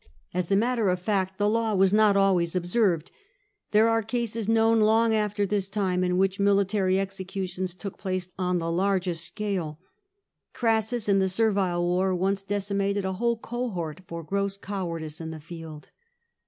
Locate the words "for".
14.07-14.23